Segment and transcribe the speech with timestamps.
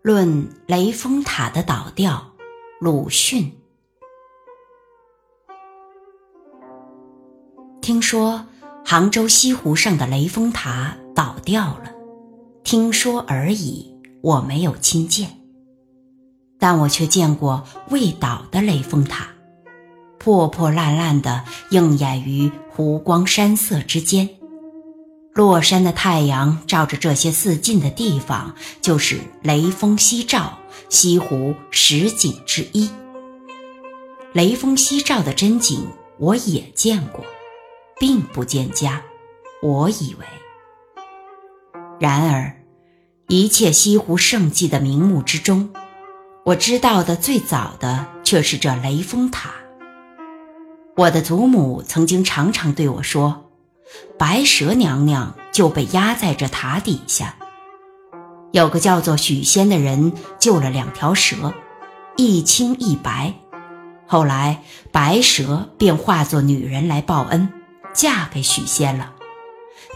[0.00, 2.34] 论雷峰塔的倒掉，
[2.78, 3.52] 鲁迅。
[7.80, 8.46] 听说
[8.84, 11.92] 杭州西湖上的雷峰塔倒掉了，
[12.62, 13.92] 听说而已，
[14.22, 15.28] 我没有亲见。
[16.60, 19.26] 但我却见过未倒的雷峰塔，
[20.16, 24.37] 破破烂烂的映眼于湖光山色之间。
[25.38, 30.58] 落山的太阳照着这些似近的地方，就是雷峰夕照，
[30.88, 32.90] 西湖十景之一。
[34.32, 35.86] 雷峰夕照的真景
[36.18, 37.24] 我也见过，
[38.00, 39.00] 并不见佳，
[39.62, 40.26] 我以为。
[42.00, 42.56] 然而，
[43.28, 45.70] 一切西湖胜迹的名目之中，
[46.46, 49.50] 我知道的最早的却是这雷峰塔。
[50.96, 53.47] 我的祖母曾经常常对我说。
[54.18, 57.36] 白蛇娘娘就被压在这塔底下。
[58.52, 61.52] 有个叫做许仙的人救了两条蛇，
[62.16, 63.34] 一青一白。
[64.06, 67.52] 后来白蛇便化作女人来报恩，
[67.92, 69.12] 嫁给许仙了。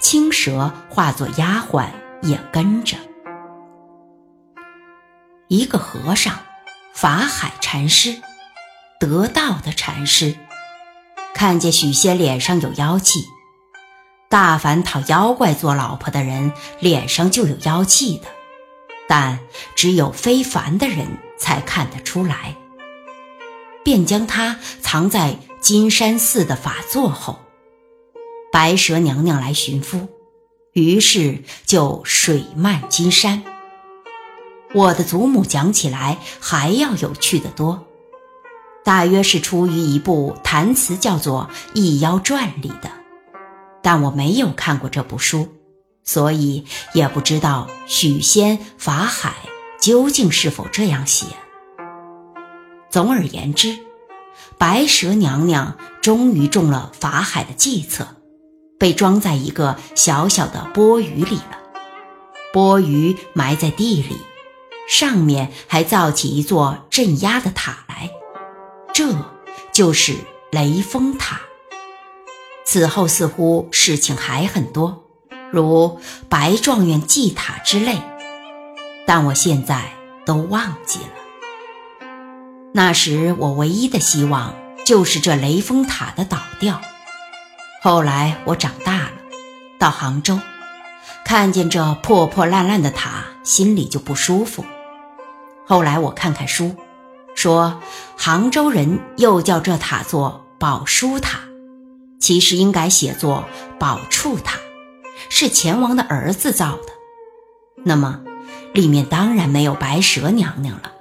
[0.00, 1.86] 青蛇化作丫鬟
[2.20, 2.96] 也跟着。
[5.48, 6.38] 一个和尚，
[6.92, 8.20] 法海禅师，
[9.00, 10.36] 得道的禅师，
[11.34, 13.24] 看见许仙脸上有妖气。
[14.32, 18.28] 大凡讨妖怪做老婆的人，脸上就有妖气的，
[19.06, 19.38] 但
[19.76, 22.56] 只有非凡的人才看得出来。
[23.84, 27.40] 便将他藏在金山寺的法座后。
[28.50, 30.08] 白蛇娘娘来寻夫，
[30.72, 33.42] 于是就水漫金山。
[34.72, 37.86] 我的祖母讲起来还要有趣的多，
[38.82, 43.01] 大约是出于一部弹词叫做《异妖传》里的。
[43.82, 45.48] 但我没有看过这部书，
[46.04, 49.34] 所以也不知道许仙、法海
[49.80, 51.26] 究竟是否这样写。
[52.88, 53.78] 总而言之，
[54.58, 58.06] 白蛇娘娘终于中了法海的计策，
[58.78, 61.58] 被装在一个小小的钵盂里了。
[62.52, 64.18] 钵盂埋在地里，
[64.88, 68.10] 上面还造起一座镇压的塔来，
[68.92, 69.16] 这
[69.72, 70.16] 就是
[70.50, 71.40] 雷峰塔。
[72.72, 75.04] 此后似乎事情还很多，
[75.50, 76.00] 如
[76.30, 78.00] 白状元祭塔之类，
[79.06, 79.92] 但我现在
[80.24, 82.06] 都忘记了。
[82.72, 84.54] 那时我唯一的希望
[84.86, 86.80] 就是这雷峰塔的倒掉。
[87.82, 89.12] 后来我长大了，
[89.78, 90.40] 到杭州，
[91.26, 94.64] 看见这破破烂烂的塔，心里就不舒服。
[95.66, 96.74] 后来我看看书，
[97.34, 97.82] 说
[98.16, 101.51] 杭州人又叫这塔做宝书塔。
[102.22, 103.44] 其实应该写作
[103.80, 104.56] 宝处塔，
[105.28, 106.92] 是钱王的儿子造的。
[107.84, 108.22] 那么，
[108.72, 110.92] 里面当然没有白蛇娘娘了。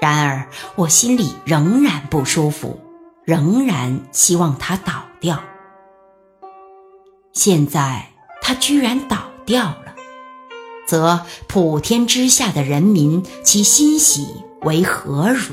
[0.00, 2.80] 然而，我心里仍然不舒服，
[3.22, 5.40] 仍然希望它倒掉。
[7.32, 8.08] 现在
[8.42, 9.94] 它居然倒掉了，
[10.84, 14.26] 则普天之下的人民，其欣喜
[14.62, 15.52] 为何如？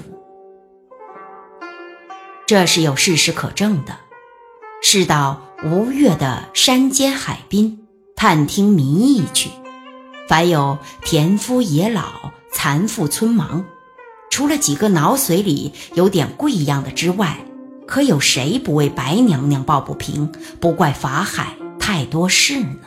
[2.48, 3.96] 这是有事实可证的。
[4.90, 9.50] 是到吴越的山间海滨探听民意去，
[10.30, 13.66] 凡有田夫野老、残妇村盲，
[14.30, 17.38] 除了几个脑髓里有点贵样的之外，
[17.86, 20.32] 可有谁不为白娘娘抱不平，
[20.62, 22.80] 不怪法海太多事呢？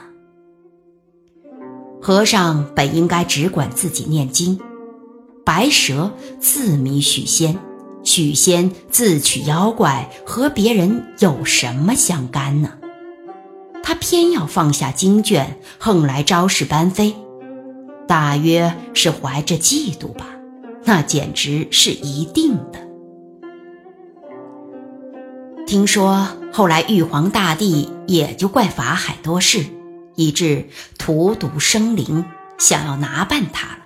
[2.00, 4.58] 和尚本应该只管自己念经，
[5.44, 6.10] 白蛇
[6.40, 7.58] 自迷许仙。
[8.02, 12.72] 许仙自取妖怪，和别人有什么相干呢？
[13.82, 17.14] 他偏要放下经卷，横来招式班飞，
[18.06, 20.26] 大约是怀着嫉妒吧？
[20.84, 22.80] 那简直是一定的。
[25.66, 29.64] 听说后来玉皇大帝也就怪法海多事，
[30.16, 30.68] 以致
[30.98, 32.24] 荼毒生灵，
[32.58, 33.78] 想要拿办他了。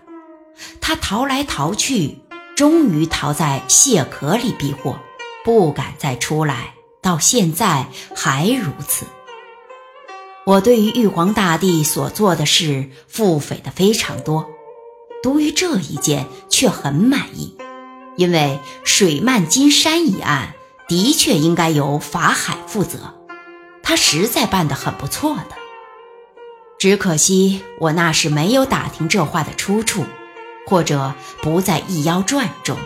[0.80, 2.18] 他逃来逃去。
[2.56, 5.00] 终于逃在蟹壳里避祸，
[5.44, 9.06] 不敢再出来，到现在还如此。
[10.44, 14.48] 我对于玉皇大帝所做的事腹诽的非常多，
[15.22, 17.56] 独于这一件却很满意，
[18.16, 20.54] 因为水漫金山一案
[20.86, 23.14] 的确应该由法海负责，
[23.82, 25.56] 他实在办得很不错的。
[26.78, 30.04] 只可惜我那时没有打听这话的出处。
[30.66, 32.76] 或者不在《异妖传》中，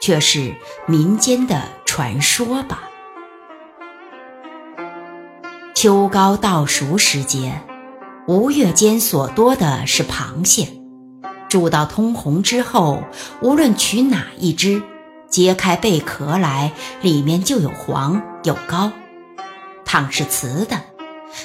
[0.00, 0.54] 却是
[0.86, 2.82] 民间的传说吧。
[5.74, 7.60] 秋高稻熟时节，
[8.28, 10.68] 吴越间所多的是螃蟹，
[11.48, 13.02] 煮到通红之后，
[13.40, 14.80] 无论取哪一只，
[15.28, 18.92] 揭开贝壳来，里面就有黄有膏；
[19.84, 20.80] 倘是瓷的，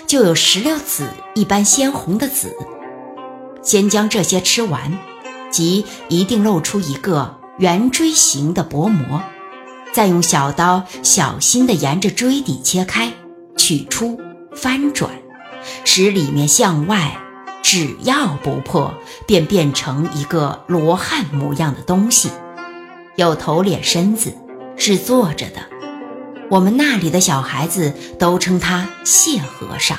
[0.06, 2.56] 就有石榴籽一般鲜红的籽。
[3.64, 4.98] 先将这些吃完，
[5.58, 9.24] 即一定露出一个圆锥形的薄膜，
[9.92, 13.12] 再用小刀小心地沿着锥底切开，
[13.58, 14.20] 取出
[14.56, 15.10] 翻转，
[15.84, 17.18] 使里面向外。
[17.64, 18.94] 只要不破，
[19.26, 22.30] 便变成一个罗汉模样的东西，
[23.16, 24.38] 有头脸身子，
[24.76, 25.62] 是坐着的。
[26.52, 29.98] 我们那里的小孩子都称他谢和尚，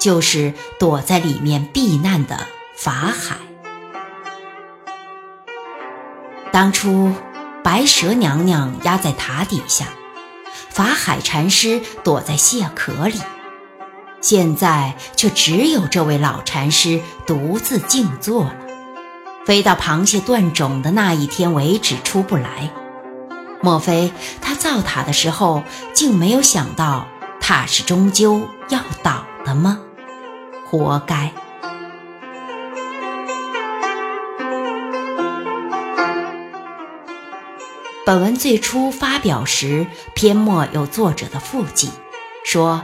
[0.00, 3.36] 就是躲在里面避难的法海。
[6.52, 7.10] 当初
[7.64, 9.86] 白蛇娘娘压在塔底下，
[10.68, 13.18] 法海禅师躲在蟹壳里。
[14.20, 18.54] 现在却只有这位老禅师独自静坐了，
[19.46, 22.70] 飞到螃蟹断种的那一天为止出不来。
[23.62, 24.12] 莫非
[24.42, 25.62] 他造塔的时候
[25.94, 27.08] 竟没有想到
[27.40, 29.78] 塔是终究要倒的吗？
[30.68, 31.32] 活该！
[38.04, 41.90] 本文最初发表时，篇末有作者的附记，
[42.44, 42.82] 说。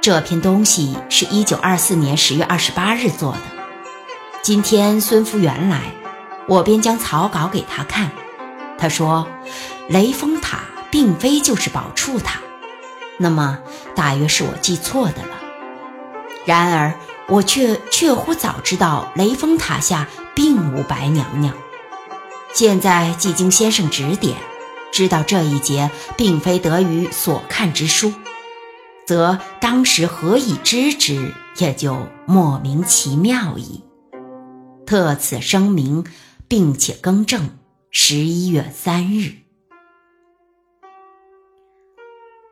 [0.00, 3.40] 这篇东西是一九二四年十月二十八日做的。
[4.42, 5.80] 今天孙福元来，
[6.46, 8.10] 我便将草稿给他看。
[8.76, 9.26] 他说
[9.88, 10.58] ：“雷峰塔
[10.90, 12.40] 并非就是宝处塔，
[13.16, 13.58] 那么
[13.94, 15.38] 大约是我记错的了。
[16.44, 16.92] 然而
[17.26, 21.54] 我却确乎早知道雷峰塔下并无白娘娘。
[22.52, 24.36] 现在既经先生指点，
[24.94, 28.12] 知道这一节并非得于所看之书。”
[29.06, 33.82] 则当时何以知之，也就莫名其妙矣。
[34.86, 36.04] 特此声明，
[36.48, 37.50] 并且更正。
[37.90, 39.34] 十一月三日，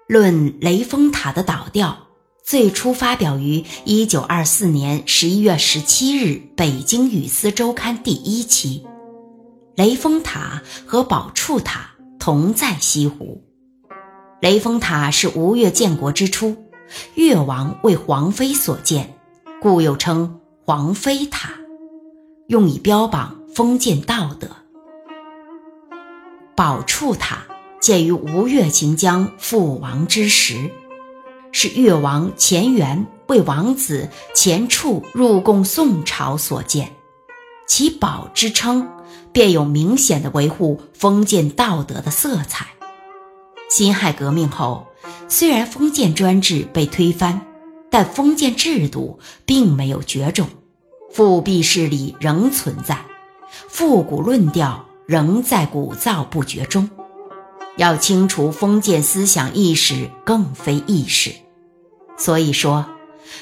[0.06, 2.06] 论雷峰塔的倒掉，
[2.44, 8.86] 最初发表于一九二四年十一月十七日《北京语丝周刊》第一期。
[9.74, 11.91] 雷峰塔和宝处塔
[12.22, 13.42] 同在西湖。
[14.40, 16.56] 雷峰塔是吴越建国之初，
[17.16, 19.16] 越王为皇妃所建，
[19.60, 21.50] 故又称皇妃塔，
[22.46, 24.46] 用以标榜封建道德。
[26.54, 27.38] 宝处塔
[27.80, 30.70] 建于吴越秦江覆亡之时，
[31.50, 36.92] 是越王钱元为王子钱处入贡宋朝所建，
[37.66, 38.88] 其宝之称
[39.32, 42.66] 便有明显的维护封建道德的色彩。
[43.68, 44.86] 辛亥革命后，
[45.28, 47.40] 虽然封建专制被推翻，
[47.90, 50.48] 但封建制度并没有绝种，
[51.12, 52.98] 复辟势力仍存在，
[53.68, 56.88] 复古论调仍在鼓噪不绝中。
[57.78, 61.32] 要清除封建思想意识，更非易事。
[62.18, 62.84] 所以说，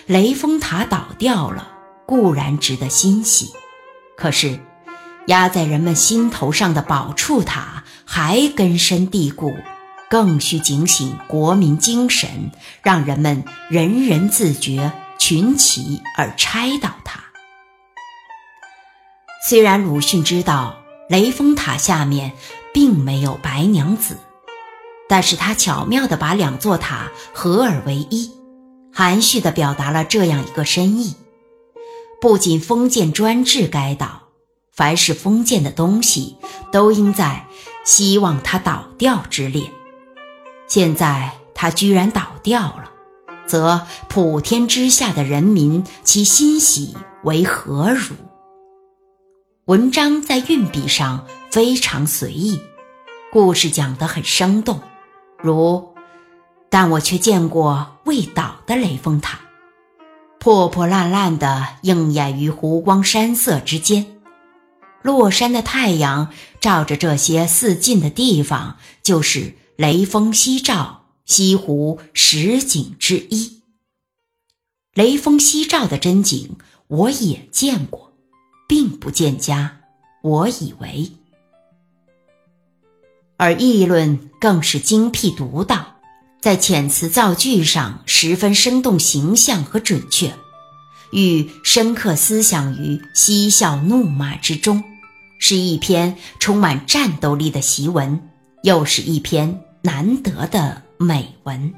[0.07, 1.73] 雷峰塔倒掉了，
[2.07, 3.51] 固然值得欣喜，
[4.17, 4.61] 可是
[5.31, 9.55] 压在人们心头上的宝处塔还根深蒂固。
[10.11, 12.51] 更需警醒国民精神，
[12.83, 14.91] 让人们人人自觉，
[15.21, 17.21] 群起而拆倒它。
[19.49, 22.33] 虽然鲁迅知道雷峰塔下面
[22.75, 24.17] 并没有白娘子，
[25.09, 28.33] 但是他巧妙地把两座塔合而为一，
[28.93, 31.15] 含蓄地表达了这样一个深意：
[32.21, 34.20] 不仅封建专制该倒，
[34.81, 36.39] 凡是封建的东西，
[36.73, 37.45] 都应在
[37.85, 39.71] 希望它倒掉之列。
[40.69, 42.91] 现在它居然倒掉了，
[43.47, 48.15] 则普天之下的人民其欣喜为何如？
[49.67, 52.59] 文章在运笔上非常随意，
[53.31, 54.81] 故事讲得很生动，
[55.43, 55.93] 如
[56.71, 59.41] 但我却见过未倒的雷峰塔，
[60.39, 64.07] 破破烂烂的映眼于湖光山色之间，
[65.03, 69.57] 落山的太阳照着这些似近的地方，就是。
[69.77, 73.63] 雷锋夕照，西湖十景之一。
[74.93, 78.13] 雷锋夕照的真景，我也见过，
[78.69, 79.81] 并不见佳。
[80.23, 81.13] 我以为，
[83.39, 85.97] 而议论更是精辟独到，
[86.43, 90.35] 在遣词造句上十分生动形象和准确，
[91.11, 94.85] 寓深刻思想于嬉笑怒骂之中，
[95.41, 98.23] 是一篇充满战斗力的檄文，
[98.63, 99.61] 又是一篇。
[99.83, 101.73] 难得的美文。